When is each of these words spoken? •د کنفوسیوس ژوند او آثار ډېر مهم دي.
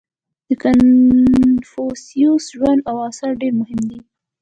•د 0.47 0.49
کنفوسیوس 0.63 2.43
ژوند 2.55 2.79
او 2.89 2.95
آثار 3.09 3.31
ډېر 3.41 3.53
مهم 3.61 3.79
دي. 3.89 3.99